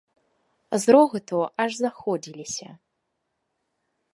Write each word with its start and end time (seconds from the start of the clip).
З 0.85 0.95
рогату 0.95 1.41
аж 1.65 1.71
заходзіліся. 1.81 2.67